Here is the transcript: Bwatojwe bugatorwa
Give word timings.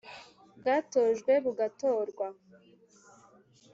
Bwatojwe 0.59 1.33
bugatorwa 1.43 2.27